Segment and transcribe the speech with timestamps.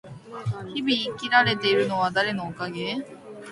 [0.73, 2.95] 日々生きられているのは誰のおかげ？